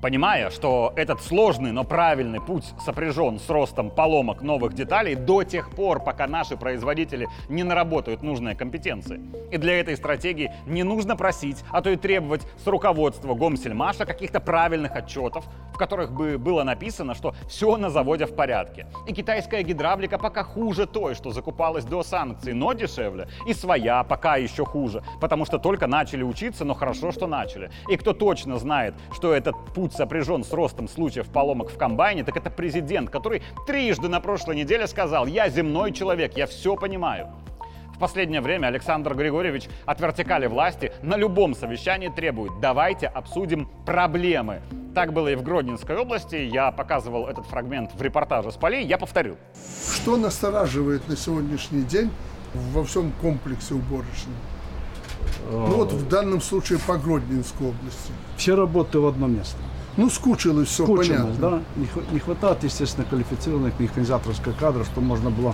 Понимая, 0.02 0.50
что 0.50 0.94
этот 0.96 1.22
сложный, 1.22 1.74
но 1.74 1.84
правильный 1.84 2.40
путь 2.40 2.64
сопряжен 2.86 3.38
с 3.38 3.50
ростом 3.50 3.90
поломок 3.90 4.42
новых 4.42 4.74
деталей 4.74 5.16
до 5.16 5.44
тех 5.44 5.72
пор, 5.72 6.02
пока 6.02 6.26
наши 6.26 6.56
производители 6.56 7.28
не 7.50 7.64
наработают 7.64 8.24
нужные 8.24 8.56
компетенции. 8.56 9.20
И 9.52 9.58
для 9.58 9.78
этой 9.78 9.98
стратегии 9.98 10.54
не 10.66 10.84
нужно 10.84 11.18
просить, 11.18 11.66
а 11.70 11.82
то 11.82 11.90
и 11.90 11.98
требовать 11.98 12.48
с 12.64 12.66
руководства 12.66 13.34
Гомсельмаша 13.34 14.06
каких-то 14.06 14.40
правильных 14.40 14.96
отчетов, 14.96 15.44
в 15.74 15.78
которых 15.78 16.14
бы 16.14 16.38
было 16.38 16.64
написано, 16.64 17.14
что 17.14 17.36
все 17.50 17.76
на 17.76 17.90
заводе 17.90 18.26
в 18.26 18.34
порядке. 18.34 18.88
И 19.06 19.14
китайская 19.14 19.64
гидравлика 19.64 20.18
пока 20.18 20.44
хуже 20.44 20.86
той, 20.86 21.14
что 21.14 21.32
закупалась 21.32 21.84
до 21.84 22.04
санкций, 22.04 22.54
но 22.54 22.72
дешевле. 22.72 23.28
И 23.46 23.54
своя 23.54 24.06
пока 24.06 24.38
еще 24.38 24.64
хуже, 24.64 25.04
потому 25.20 25.44
что 25.44 25.58
только 25.58 25.88
начали 25.88 26.24
учиться, 26.24 26.64
но 26.64 26.74
хорошо, 26.74 27.12
что 27.12 27.28
начали. 27.28 27.70
И 27.90 27.98
кто 27.98 28.14
точно 28.14 28.60
знает, 28.60 28.96
что 29.12 29.34
этот 29.34 29.58
путь 29.74 29.89
путь 29.90 29.98
сопряжен 29.98 30.44
с 30.44 30.54
ростом 30.54 30.88
случаев 30.88 31.28
поломок 31.28 31.70
в 31.70 31.78
комбайне, 31.78 32.24
так 32.24 32.38
это 32.38 32.50
президент, 32.50 33.10
который 33.10 33.42
трижды 33.66 34.08
на 34.08 34.20
прошлой 34.20 34.56
неделе 34.56 34.88
сказал 34.88 35.26
«Я 35.26 35.50
земной 35.50 35.92
человек, 35.92 36.38
я 36.38 36.46
все 36.46 36.76
понимаю». 36.76 37.28
В 37.96 38.00
последнее 38.00 38.40
время 38.40 38.68
Александр 38.68 39.14
Григорьевич 39.14 39.68
от 39.86 40.00
вертикали 40.00 40.48
власти 40.48 40.94
на 41.02 41.18
любом 41.18 41.54
совещании 41.54 42.08
требует 42.08 42.54
«давайте 42.62 43.08
обсудим 43.08 43.68
проблемы». 43.86 44.62
Так 44.96 45.12
было 45.12 45.28
и 45.28 45.36
в 45.36 45.44
Гродненской 45.44 45.98
области. 45.98 46.36
Я 46.36 46.72
показывал 46.72 47.28
этот 47.28 47.46
фрагмент 47.46 47.92
в 47.94 48.02
репортаже 48.02 48.52
с 48.52 48.56
полей. 48.56 48.86
Я 48.86 48.98
повторю. 48.98 49.36
Что 49.94 50.18
настораживает 50.18 51.08
на 51.08 51.18
сегодняшний 51.18 51.84
день 51.84 52.10
во 52.74 52.84
всем 52.84 53.12
комплексе 53.22 53.76
уборочном? 53.76 54.36
Ну 55.52 55.76
вот 55.76 55.92
в 55.92 56.08
данном 56.08 56.42
случае 56.42 56.80
по 56.80 56.98
Гродненской 56.98 57.68
области. 57.68 58.12
Все 58.38 58.56
работы 58.56 59.00
в 59.00 59.08
одно 59.08 59.28
место. 59.28 59.58
Ну, 60.00 60.10
скучилось 60.10 60.70
все, 60.70 60.84
Скучно, 60.86 61.16
понятно. 61.16 61.36
да? 61.50 61.62
Не, 61.76 61.86
хва- 61.86 62.14
не 62.14 62.20
хватает, 62.20 62.64
естественно, 62.64 63.06
квалифицированных 63.10 63.80
механизаторских 63.80 64.56
кадров, 64.58 64.88
чтобы 64.88 65.08
можно 65.08 65.30
было 65.30 65.54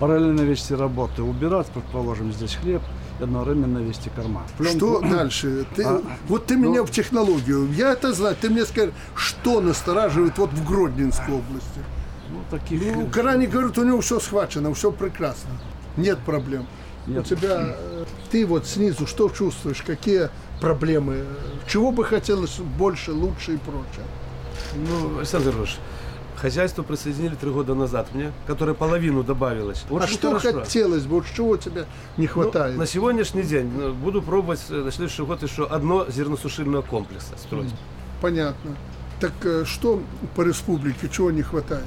параллельно 0.00 0.40
вести 0.40 0.74
работы. 0.74 1.22
Убирать, 1.22 1.66
предположим, 1.68 2.32
здесь 2.32 2.54
хлеб 2.54 2.82
и 3.20 3.22
одновременно 3.24 3.78
вести 3.78 4.10
корма. 4.10 4.42
Что 4.60 5.00
дальше? 5.10 5.66
Ты, 5.76 5.84
А, 5.84 6.02
вот 6.28 6.46
ты 6.46 6.56
меня 6.56 6.82
в 6.82 6.90
технологию. 6.90 7.70
Я 7.72 7.92
это 7.92 8.12
знаю. 8.12 8.36
Ты 8.40 8.50
мне 8.50 8.64
скажи, 8.64 8.92
что 9.14 9.60
настораживает 9.60 10.38
вот 10.38 10.50
в 10.50 10.66
Гродненской 10.66 11.34
области? 11.34 11.80
Ну, 12.30 12.38
таких... 12.50 12.80
Ну, 12.96 13.06
Карани 13.08 13.46
говорит, 13.46 13.76
у 13.78 13.84
него 13.84 14.00
все 14.00 14.18
схвачено, 14.18 14.72
все 14.74 14.90
прекрасно. 14.90 15.50
Нет 15.96 16.18
проблем. 16.20 16.66
Нет. 17.06 17.20
У 17.20 17.22
тебя, 17.22 17.76
э, 17.78 18.04
ты 18.30 18.46
вот 18.46 18.66
снизу 18.66 19.06
что 19.06 19.28
чувствуешь, 19.28 19.82
какие 19.82 20.30
проблемы? 20.64 21.24
Чего 21.66 21.92
бы 21.92 22.04
хотелось 22.04 22.58
больше, 22.58 23.12
лучше 23.12 23.54
и 23.54 23.56
прочее? 23.56 24.06
Ну, 24.76 25.18
Александр 25.18 25.50
Ильич, 25.56 25.76
хозяйство 26.36 26.82
присоединили 26.82 27.34
три 27.34 27.50
года 27.50 27.74
назад 27.74 28.08
мне, 28.14 28.32
которое 28.46 28.74
половину 28.74 29.22
добавилось. 29.22 29.84
а 29.90 29.94
Очень 29.94 30.14
что 30.14 30.38
хорошо. 30.38 30.60
хотелось 30.60 31.04
бы, 31.04 31.16
вот 31.16 31.26
чего 31.36 31.56
тебе 31.56 31.84
не 32.16 32.26
Ну, 32.26 32.32
хватает? 32.32 32.76
на 32.76 32.86
сегодняшний 32.86 33.42
день 33.42 33.70
ну, 33.76 33.92
буду 33.94 34.22
пробовать 34.22 34.60
э, 34.70 34.74
на 34.74 34.90
следующий 34.90 35.22
год 35.22 35.42
еще 35.42 35.66
одно 35.66 36.06
зерносушильного 36.08 36.82
комплекса 36.82 37.36
строить. 37.36 37.72
Понятно. 38.20 38.72
Так 39.20 39.32
э, 39.44 39.64
что 39.64 40.00
по 40.34 40.42
республике, 40.42 41.08
чего 41.08 41.30
не 41.30 41.42
хватает? 41.42 41.84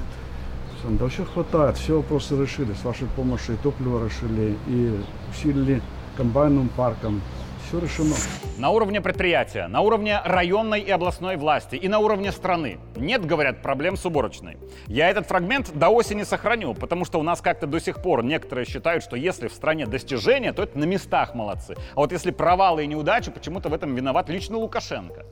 Да 0.84 1.04
вообще 1.04 1.24
хватает. 1.24 1.76
Все 1.76 1.96
вопросы 1.96 2.40
решили. 2.40 2.72
С 2.80 2.84
вашей 2.84 3.08
помощью 3.16 3.54
и 3.56 3.58
топливо 3.58 4.06
решили, 4.06 4.56
и 4.68 4.94
усилили 5.30 5.82
комбайным 6.16 6.68
парком. 6.68 7.20
Все 7.68 7.80
решено. 7.80 8.14
На 8.56 8.70
уровне 8.70 9.02
предприятия, 9.02 9.66
на 9.66 9.82
уровне 9.82 10.22
районной 10.24 10.80
и 10.80 10.90
областной 10.90 11.36
власти 11.36 11.76
и 11.76 11.86
на 11.86 11.98
уровне 11.98 12.32
страны 12.32 12.78
нет, 12.96 13.26
говорят, 13.26 13.60
проблем 13.60 13.98
с 13.98 14.06
уборочной. 14.06 14.56
Я 14.86 15.10
этот 15.10 15.26
фрагмент 15.26 15.70
до 15.74 15.90
осени 15.90 16.22
сохраню, 16.22 16.72
потому 16.72 17.04
что 17.04 17.20
у 17.20 17.22
нас 17.22 17.42
как-то 17.42 17.66
до 17.66 17.78
сих 17.78 18.00
пор 18.00 18.24
некоторые 18.24 18.64
считают, 18.64 19.04
что 19.04 19.16
если 19.16 19.48
в 19.48 19.52
стране 19.52 19.84
достижения, 19.84 20.54
то 20.54 20.62
это 20.62 20.78
на 20.78 20.84
местах 20.84 21.34
молодцы. 21.34 21.76
А 21.94 21.96
вот 21.96 22.10
если 22.10 22.30
провалы 22.30 22.84
и 22.84 22.86
неудачи, 22.86 23.30
почему-то 23.30 23.68
в 23.68 23.74
этом 23.74 23.94
виноват 23.94 24.30
лично 24.30 24.56
Лукашенко. 24.56 25.26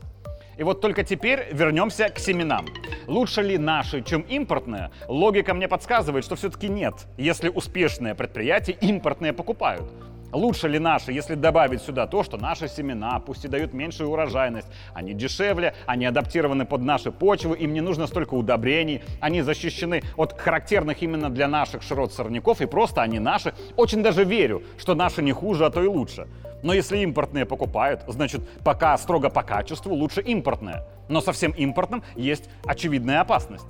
И 0.59 0.63
вот 0.63 0.83
только 0.83 1.05
теперь 1.05 1.49
вернемся 1.53 2.11
к 2.11 2.19
семенам. 2.19 2.67
Лучше 3.07 3.41
ли 3.41 3.57
наши, 3.57 4.03
чем 4.03 4.21
импортные? 4.21 4.91
Логика 5.09 5.55
мне 5.55 5.69
подсказывает, 5.69 6.25
что 6.25 6.37
все-таки 6.37 6.69
нет, 6.69 7.07
если 7.17 7.49
успешные 7.49 8.15
предприятия 8.15 8.73
импортные 8.73 9.33
покупают. 9.33 9.91
Лучше 10.33 10.69
ли 10.69 10.79
наши, 10.79 11.13
если 11.13 11.35
добавить 11.35 11.83
сюда 11.83 12.07
то, 12.07 12.23
что 12.23 12.37
наши 12.37 12.69
семена, 12.69 13.19
пусть 13.21 13.45
и 13.45 13.49
дают 13.49 13.73
меньшую 13.73 14.11
урожайность, 14.11 14.69
они 14.93 15.15
дешевле, 15.15 15.75
они 15.87 16.05
адаптированы 16.05 16.65
под 16.67 16.83
наши 16.83 17.13
почвы, 17.13 17.57
им 17.57 17.73
не 17.73 17.81
нужно 17.81 18.07
столько 18.07 18.35
удобрений, 18.35 19.03
они 19.21 19.43
защищены 19.43 20.03
от 20.17 20.39
характерных 20.39 21.03
именно 21.03 21.31
для 21.31 21.49
наших 21.49 21.83
широт 21.83 22.13
сорняков, 22.13 22.61
и 22.61 22.67
просто 22.67 23.03
они 23.03 23.19
наши. 23.19 23.55
Очень 23.77 24.03
даже 24.03 24.25
верю, 24.25 24.63
что 24.79 24.95
наши 24.95 25.23
не 25.23 25.33
хуже, 25.33 25.65
а 25.65 25.71
то 25.71 25.83
и 25.83 25.87
лучше. 25.87 26.27
Но 26.63 26.73
если 26.73 26.99
импортные 26.99 27.45
покупают, 27.45 28.03
значит, 28.09 28.41
пока 28.65 28.97
строго 28.99 29.31
по 29.31 29.43
качеству, 29.43 29.95
лучше 29.95 30.21
импортные. 30.21 30.83
Но 31.09 31.21
со 31.21 31.33
всем 31.33 31.53
импортным 31.53 32.03
есть 32.17 32.49
очевидная 32.65 33.21
опасность. 33.21 33.67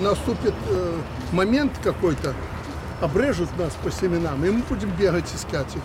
Наступит 0.00 0.54
э, 0.70 0.92
момент 1.32 1.72
какой-то, 1.82 2.32
обрежут 3.04 3.50
нас 3.58 3.74
по 3.74 3.90
семенам, 3.90 4.42
и 4.46 4.50
мы 4.50 4.62
будем 4.62 4.90
бегать 4.96 5.30
искать 5.34 5.76
их. 5.76 5.82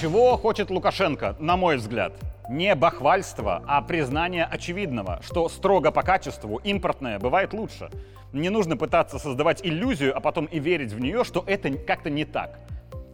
Чего 0.00 0.36
хочет 0.36 0.70
Лукашенко, 0.70 1.36
на 1.38 1.56
мой 1.56 1.76
взгляд? 1.76 2.14
Не 2.50 2.74
бахвальство, 2.74 3.62
а 3.68 3.80
признание 3.80 4.44
очевидного, 4.44 5.20
что 5.24 5.48
строго 5.48 5.92
по 5.92 6.02
качеству 6.02 6.56
импортное 6.64 7.20
бывает 7.20 7.52
лучше. 7.52 7.90
Не 8.32 8.48
нужно 8.48 8.76
пытаться 8.76 9.20
создавать 9.20 9.64
иллюзию, 9.64 10.16
а 10.16 10.20
потом 10.20 10.46
и 10.46 10.58
верить 10.58 10.92
в 10.92 10.98
нее, 10.98 11.22
что 11.22 11.44
это 11.46 11.70
как-то 11.78 12.10
не 12.10 12.24
так. 12.24 12.58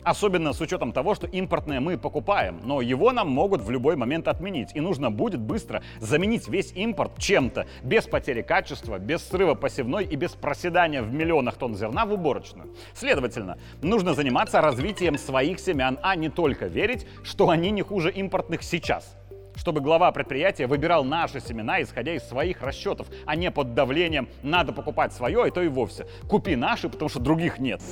Особенно 0.04 0.52
с 0.52 0.60
учетом 0.60 0.92
того, 0.92 1.14
что 1.14 1.26
импортное 1.26 1.80
мы 1.80 1.98
покупаем, 1.98 2.60
но 2.64 2.80
его 2.80 3.12
нам 3.12 3.28
могут 3.28 3.60
в 3.60 3.70
любой 3.70 3.96
момент 3.96 4.28
отменить. 4.28 4.70
И 4.74 4.80
нужно 4.80 5.10
будет 5.10 5.40
быстро 5.40 5.82
заменить 6.00 6.48
весь 6.48 6.72
импорт 6.72 7.12
чем-то, 7.18 7.66
без 7.82 8.06
потери 8.06 8.42
качества, 8.42 8.98
без 8.98 9.22
срыва 9.22 9.54
посевной 9.54 10.04
и 10.04 10.16
без 10.16 10.32
проседания 10.32 11.02
в 11.02 11.12
миллионах 11.12 11.56
тонн 11.56 11.76
зерна 11.76 12.06
в 12.06 12.12
уборочную. 12.12 12.72
Следовательно, 12.94 13.58
нужно 13.82 14.14
заниматься 14.14 14.60
развитием 14.60 15.18
своих 15.18 15.60
семян, 15.60 15.98
а 16.02 16.16
не 16.16 16.28
только 16.28 16.66
верить, 16.66 17.06
что 17.22 17.50
они 17.50 17.70
не 17.70 17.82
хуже 17.82 18.10
импортных 18.10 18.62
сейчас 18.62 19.17
чтобы 19.58 19.80
глава 19.80 20.10
предприятия 20.12 20.66
выбирал 20.66 21.04
наши 21.04 21.40
семена, 21.40 21.82
исходя 21.82 22.14
из 22.14 22.22
своих 22.22 22.62
расчетов, 22.62 23.08
а 23.26 23.36
не 23.36 23.50
под 23.50 23.74
давлением 23.74 24.28
«надо 24.42 24.72
покупать 24.72 25.12
свое», 25.12 25.48
и 25.48 25.50
то 25.50 25.60
и 25.60 25.68
вовсе. 25.68 26.06
Купи 26.28 26.56
наши, 26.56 26.88
потому 26.88 27.08
что 27.08 27.20
других 27.20 27.58
нет. 27.58 27.82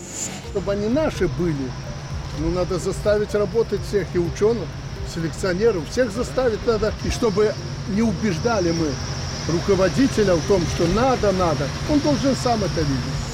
Чтобы 0.50 0.72
они 0.72 0.88
наши 0.88 1.28
были, 1.28 1.70
ну, 2.38 2.50
надо 2.50 2.78
заставить 2.78 3.34
работать 3.34 3.80
всех 3.80 4.14
и 4.14 4.18
ученых, 4.18 4.68
селекционеров, 5.12 5.88
всех 5.88 6.10
заставить 6.10 6.64
надо. 6.66 6.92
И 7.04 7.10
чтобы 7.10 7.52
не 7.88 8.02
убеждали 8.02 8.72
мы 8.72 8.88
руководителя 9.52 10.34
в 10.34 10.48
том, 10.48 10.60
что 10.62 10.86
надо, 10.88 11.32
надо, 11.32 11.66
он 11.90 11.98
должен 12.00 12.34
сам 12.34 12.58
это 12.64 12.80
видеть. 12.80 13.26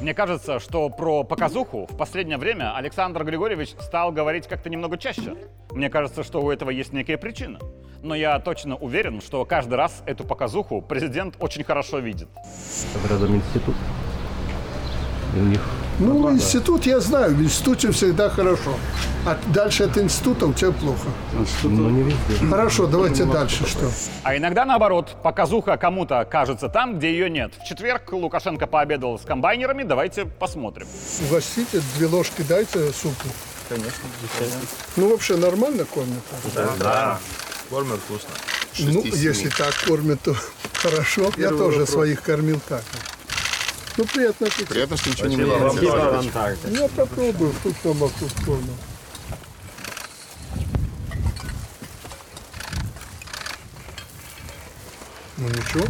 Мне 0.00 0.12
кажется, 0.12 0.60
что 0.60 0.90
про 0.90 1.24
показуху 1.24 1.86
в 1.86 1.96
последнее 1.96 2.36
время 2.36 2.76
Александр 2.76 3.24
Григорьевич 3.24 3.74
стал 3.80 4.12
говорить 4.12 4.46
как-то 4.46 4.68
немного 4.68 4.98
чаще. 4.98 5.34
Мне 5.70 5.88
кажется, 5.88 6.22
что 6.22 6.42
у 6.42 6.50
этого 6.50 6.68
есть 6.68 6.92
некая 6.92 7.16
причина. 7.16 7.58
Но 8.02 8.14
я 8.14 8.38
точно 8.38 8.76
уверен, 8.76 9.20
что 9.20 9.44
каждый 9.44 9.74
раз 9.74 10.02
эту 10.06 10.24
показуху 10.24 10.80
президент 10.82 11.34
очень 11.38 11.64
хорошо 11.64 11.98
видит. 11.98 12.28
Рядом 13.08 13.36
институт. 13.36 13.74
И 15.34 15.38
у 15.38 15.44
них 15.44 15.60
Ну, 15.98 16.32
институт 16.32 16.86
я 16.86 17.00
знаю, 17.00 17.34
в 17.34 17.42
институте 17.42 17.90
всегда 17.90 18.28
хорошо. 18.30 18.74
А 19.26 19.36
дальше 19.52 19.84
от 19.84 19.98
института 19.98 20.46
у 20.46 20.52
тебя 20.52 20.70
плохо. 20.70 21.08
ну, 21.64 21.90
не 21.90 22.02
везде. 22.02 22.46
Хорошо, 22.48 22.86
давайте 22.86 23.24
дальше 23.24 23.66
что. 23.66 23.90
А 24.22 24.36
иногда 24.36 24.64
наоборот, 24.64 25.16
показуха 25.22 25.76
кому-то 25.76 26.24
кажется 26.30 26.68
там, 26.68 26.98
где 26.98 27.10
ее 27.10 27.28
нет. 27.28 27.52
В 27.60 27.64
четверг 27.66 28.12
Лукашенко 28.12 28.66
пообедал 28.66 29.18
с 29.18 29.22
комбайнерами, 29.22 29.82
давайте 29.82 30.26
посмотрим. 30.26 30.86
Угостите, 31.28 31.80
две 31.96 32.06
ложки 32.06 32.42
дайте 32.42 32.92
супу. 32.92 33.28
Конечно. 33.68 34.08
Ну, 34.96 35.08
вообще 35.10 35.36
нормально 35.36 35.84
кормят? 35.86 36.22
Да, 36.78 37.18
кормят 37.68 38.00
вкусно. 38.00 38.30
Ну, 38.78 39.02
если 39.04 39.48
так 39.48 39.74
кормят, 39.86 40.20
то 40.22 40.36
хорошо. 40.74 41.32
Я 41.36 41.50
тоже 41.50 41.86
своих 41.86 42.22
кормил 42.22 42.60
так. 42.68 42.84
Ну, 43.96 44.04
приятно 44.04 44.46
аппетита. 44.46 44.68
Приятно, 44.68 44.96
что 44.96 45.10
ничего 45.10 45.28
не 45.28 45.36
меняется. 45.36 46.68
Я 46.68 46.88
попробую, 46.88 47.52
вкусно 47.52 47.92
боку 47.94 48.26
вкусно. 48.26 48.72
Ну 55.38 55.48
ничего. 55.48 55.84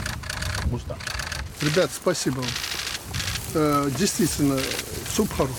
Густо. 0.67 0.99
Ребят, 1.61 1.91
спасибо 1.95 2.37
вам. 2.37 2.51
Э, 3.55 3.91
действительно, 3.97 4.59
суп 5.15 5.33
хороший. 5.33 5.55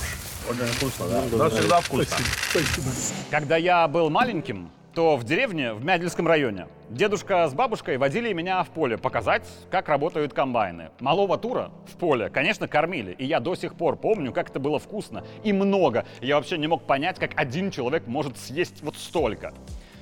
Очень 0.50 0.66
вкусно, 0.74 1.08
да. 1.08 1.38
Да, 1.38 1.50
всегда 1.50 1.82
вкусно. 1.82 2.18
Спасибо. 2.50 2.92
Когда 3.32 3.58
я 3.58 3.88
был 3.88 4.10
маленьким, 4.10 4.70
то 4.98 5.16
в 5.16 5.24
деревне, 5.24 5.74
в 5.74 5.86
Мядельском 5.86 6.28
районе, 6.28 6.70
дедушка 6.90 7.48
с 7.48 7.54
бабушкой 7.54 8.00
водили 8.00 8.34
меня 8.34 8.64
в 8.64 8.70
поле 8.70 8.98
показать, 8.98 9.48
как 9.70 9.90
работают 9.90 10.34
комбайны. 10.34 10.90
Малого 11.02 11.38
тура 11.38 11.70
в 11.86 11.98
поле, 11.98 12.32
конечно, 12.32 12.68
кормили. 12.68 13.12
И 13.12 13.24
я 13.24 13.40
до 13.40 13.54
сих 13.54 13.76
пор 13.76 13.96
помню, 13.96 14.34
как 14.34 14.50
это 14.50 14.60
было 14.60 14.80
вкусно 14.80 15.24
и 15.44 15.54
много. 15.54 16.08
Я 16.20 16.38
вообще 16.38 16.58
не 16.58 16.66
мог 16.66 16.82
понять, 16.88 17.20
как 17.20 17.40
один 17.40 17.70
человек 17.70 18.08
может 18.08 18.40
съесть 18.40 18.82
вот 18.82 18.96
столько. 18.96 19.54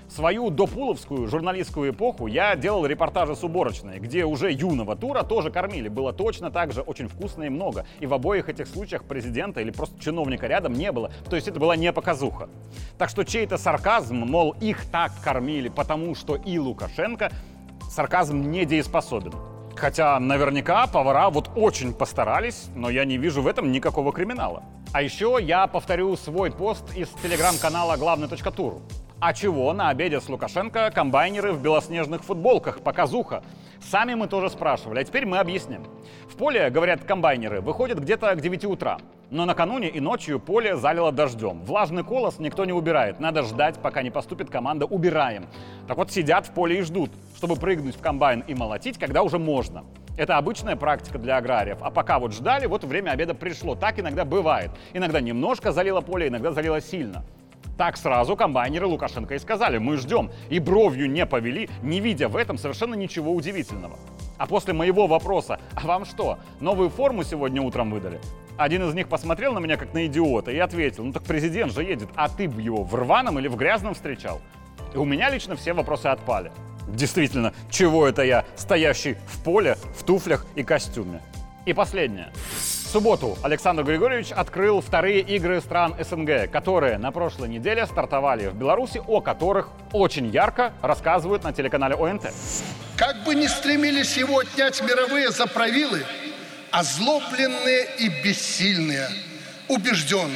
Свою 0.07 0.49
допуловскую 0.49 1.27
журналистскую 1.27 1.91
эпоху 1.91 2.27
я 2.27 2.55
делал 2.55 2.85
репортажи 2.85 3.35
с 3.35 3.43
уборочной, 3.43 3.99
где 3.99 4.23
уже 4.23 4.51
юного 4.51 4.95
тура 4.95 5.23
тоже 5.23 5.49
кормили. 5.49 5.89
Было 5.89 6.13
точно 6.13 6.51
так 6.51 6.73
же 6.73 6.81
очень 6.81 7.07
вкусно 7.07 7.43
и 7.43 7.49
много. 7.49 7.85
И 7.99 8.05
в 8.05 8.13
обоих 8.13 8.47
этих 8.47 8.67
случаях 8.67 9.03
президента 9.03 9.61
или 9.61 9.71
просто 9.71 9.99
чиновника 9.99 10.47
рядом 10.47 10.73
не 10.73 10.91
было. 10.91 11.11
То 11.29 11.35
есть 11.35 11.47
это 11.47 11.59
была 11.59 11.75
не 11.75 11.91
показуха. 11.91 12.49
Так 12.97 13.09
что 13.09 13.23
чей-то 13.23 13.57
сарказм, 13.57 14.15
мол, 14.15 14.55
их 14.61 14.85
так 14.91 15.11
кормили, 15.23 15.69
потому 15.69 16.13
что 16.13 16.35
и 16.35 16.59
Лукашенко, 16.59 17.31
сарказм 17.89 18.51
недееспособен. 18.51 19.33
Хотя 19.75 20.19
наверняка 20.19 20.87
повара 20.87 21.29
вот 21.29 21.49
очень 21.55 21.93
постарались, 21.93 22.67
но 22.75 22.89
я 22.89 23.03
не 23.05 23.17
вижу 23.17 23.41
в 23.41 23.47
этом 23.47 23.71
никакого 23.71 24.13
криминала. 24.13 24.63
А 24.93 25.01
еще 25.01 25.37
я 25.41 25.67
повторю 25.67 26.15
свой 26.15 26.51
пост 26.51 26.95
из 26.95 27.09
телеграм-канала 27.21 27.97
главный.туру. 27.97 28.81
А 29.21 29.33
чего 29.33 29.71
на 29.71 29.89
обеде 29.89 30.19
с 30.19 30.27
Лукашенко 30.27 30.91
комбайнеры 30.93 31.53
в 31.53 31.61
белоснежных 31.61 32.23
футболках, 32.23 32.81
показуха? 32.81 33.43
Сами 33.81 34.13
мы 34.13 34.27
тоже 34.27 34.49
спрашивали, 34.49 34.99
а 34.99 35.03
теперь 35.05 35.25
мы 35.25 35.37
объясним. 35.37 35.85
В 36.27 36.35
поле, 36.35 36.69
говорят 36.69 37.05
комбайнеры, 37.05 37.61
выходят 37.61 37.97
где-то 37.99 38.35
к 38.35 38.41
9 38.41 38.65
утра. 38.65 38.97
Но 39.29 39.45
накануне 39.45 39.87
и 39.87 40.01
ночью 40.01 40.39
поле 40.39 40.75
залило 40.75 41.13
дождем. 41.13 41.63
Влажный 41.63 42.03
колос 42.03 42.39
никто 42.39 42.65
не 42.65 42.73
убирает. 42.73 43.21
Надо 43.21 43.43
ждать, 43.43 43.79
пока 43.79 44.03
не 44.03 44.11
поступит 44.11 44.49
команда 44.49 44.85
«убираем». 44.85 45.47
Так 45.87 45.97
вот, 45.97 46.11
сидят 46.11 46.47
в 46.47 46.51
поле 46.51 46.79
и 46.79 46.81
ждут, 46.81 47.09
чтобы 47.37 47.55
прыгнуть 47.55 47.95
в 47.95 48.01
комбайн 48.01 48.43
и 48.47 48.53
молотить, 48.53 48.99
когда 48.99 49.23
уже 49.23 49.39
можно. 49.39 49.85
Это 50.17 50.37
обычная 50.37 50.75
практика 50.75 51.17
для 51.17 51.37
аграриев. 51.37 51.77
А 51.81 51.89
пока 51.89 52.19
вот 52.19 52.33
ждали, 52.33 52.65
вот 52.65 52.83
время 52.83 53.11
обеда 53.11 53.33
пришло. 53.33 53.75
Так 53.75 53.97
иногда 53.97 54.25
бывает. 54.25 54.71
Иногда 54.93 55.21
немножко 55.21 55.71
залило 55.71 56.01
поле, 56.01 56.27
иногда 56.27 56.51
залило 56.51 56.81
сильно. 56.81 57.23
Так 57.77 57.97
сразу 57.97 58.37
комбайнеры 58.37 58.87
Лукашенко 58.87 59.35
и 59.35 59.39
сказали, 59.39 59.77
мы 59.77 59.97
ждем. 59.97 60.31
И 60.49 60.59
бровью 60.59 61.09
не 61.09 61.25
повели, 61.25 61.69
не 61.81 61.99
видя 61.99 62.29
в 62.29 62.37
этом 62.37 62.57
совершенно 62.57 62.95
ничего 62.95 63.33
удивительного. 63.33 63.97
А 64.37 64.47
после 64.47 64.73
моего 64.73 65.07
вопроса, 65.07 65.59
а 65.75 65.85
вам 65.85 66.05
что, 66.05 66.39
новую 66.59 66.89
форму 66.89 67.23
сегодня 67.23 67.61
утром 67.61 67.91
выдали? 67.91 68.19
Один 68.57 68.87
из 68.87 68.93
них 68.93 69.09
посмотрел 69.09 69.53
на 69.53 69.59
меня 69.59 69.75
как 69.75 69.93
на 69.93 70.05
идиота 70.05 70.51
и 70.51 70.57
ответил, 70.57 71.03
ну 71.03 71.11
так 71.11 71.23
президент 71.23 71.73
же 71.73 71.83
едет, 71.83 72.09
а 72.15 72.29
ты 72.29 72.47
бы 72.47 72.61
его 72.61 72.83
в 72.83 72.95
рваном 72.95 73.39
или 73.39 73.49
в 73.49 73.57
грязном 73.57 73.93
встречал? 73.93 74.41
И 74.93 74.97
у 74.97 75.03
меня 75.03 75.29
лично 75.29 75.55
все 75.57 75.73
вопросы 75.73 76.07
отпали. 76.07 76.51
Действительно, 76.87 77.53
чего 77.69 78.07
это 78.07 78.23
я, 78.23 78.45
стоящий 78.55 79.15
в 79.27 79.43
поле, 79.43 79.77
в 79.97 80.03
туфлях 80.03 80.45
и 80.55 80.63
костюме? 80.63 81.21
И 81.65 81.73
последнее. 81.73 82.31
Субботу 82.95 83.37
Александр 83.43 83.83
Григорьевич 83.83 84.31
открыл 84.31 84.79
вторые 84.79 85.19
игры 85.19 85.59
стран 85.59 85.93
СНГ, 85.99 86.49
которые 86.49 86.97
на 86.97 87.11
прошлой 87.11 87.49
неделе 87.49 87.85
стартовали 87.85 88.47
в 88.47 88.55
Беларуси, 88.55 89.01
о 89.05 89.19
которых 89.19 89.67
очень 89.91 90.27
ярко 90.27 90.71
рассказывают 90.81 91.43
на 91.43 91.51
телеканале 91.51 91.95
ОНТ. 91.95 92.31
Как 92.95 93.21
бы 93.25 93.35
ни 93.35 93.47
стремились 93.47 94.15
его 94.15 94.39
отнять 94.39 94.81
мировые 94.81 95.31
заправилы, 95.31 96.05
озлобленные 96.71 97.85
и 97.99 98.07
бессильные, 98.23 99.09
убежден, 99.67 100.31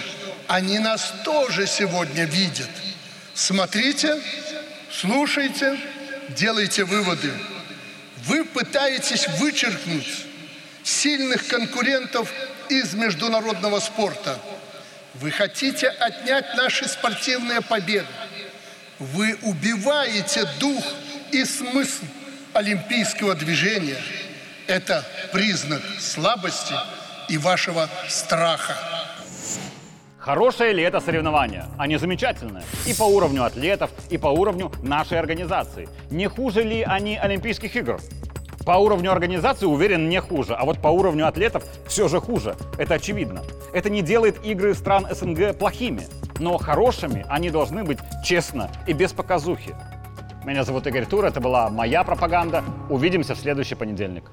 они 0.49 0.79
нас 0.79 1.13
тоже 1.23 1.65
сегодня 1.65 2.25
видят. 2.25 2.69
Смотрите, 3.33 4.19
слушайте, 4.91 5.79
делайте 6.35 6.83
выводы. 6.83 7.31
Вы 8.25 8.43
пытаетесь 8.43 9.29
вычеркнуть 9.39 10.25
сильных 10.83 11.47
конкурентов 11.47 12.29
из 12.69 12.93
международного 12.93 13.79
спорта. 13.79 14.37
Вы 15.15 15.31
хотите 15.31 15.87
отнять 15.87 16.55
наши 16.55 16.87
спортивные 16.87 17.61
победы. 17.61 18.07
Вы 18.99 19.37
убиваете 19.41 20.45
дух 20.59 20.83
и 21.31 21.43
смысл 21.45 22.05
олимпийского 22.53 23.35
движения. 23.35 23.97
Это 24.67 25.03
признак 25.31 25.81
слабости 25.99 26.75
и 27.27 27.37
вашего 27.37 27.89
страха. 28.07 28.75
Хорошее 30.17 30.73
ли 30.73 30.83
это 30.83 30.99
соревнование? 30.99 31.65
Они 31.77 31.97
замечательные. 31.97 32.63
И 32.85 32.93
по 32.93 33.03
уровню 33.03 33.45
атлетов, 33.45 33.89
и 34.09 34.17
по 34.17 34.27
уровню 34.27 34.71
нашей 34.83 35.17
организации. 35.17 35.89
Не 36.11 36.27
хуже 36.27 36.63
ли 36.63 36.83
они 36.83 37.17
Олимпийских 37.17 37.75
игр? 37.75 37.99
По 38.69 38.73
уровню 38.73 39.11
организации, 39.11 39.65
уверен, 39.65 40.09
не 40.09 40.21
хуже. 40.21 40.53
А 40.53 40.63
вот 40.63 40.77
по 40.77 40.89
уровню 40.89 41.27
атлетов 41.27 41.63
все 41.87 42.07
же 42.07 42.21
хуже. 42.21 42.55
Это 42.77 42.93
очевидно. 42.93 43.41
Это 43.73 43.89
не 43.89 44.03
делает 44.03 44.45
игры 44.45 44.75
стран 44.75 45.07
СНГ 45.09 45.57
плохими. 45.57 46.03
Но 46.37 46.55
хорошими 46.59 47.25
они 47.29 47.49
должны 47.49 47.83
быть 47.83 47.97
честно 48.23 48.69
и 48.85 48.93
без 48.93 49.11
показухи. 49.11 49.73
Меня 50.45 50.63
зовут 50.63 50.85
Игорь 50.85 51.07
Тур, 51.07 51.25
это 51.25 51.41
была 51.41 51.71
моя 51.71 52.03
пропаганда. 52.03 52.63
Увидимся 52.91 53.33
в 53.33 53.39
следующий 53.39 53.73
понедельник. 53.73 54.25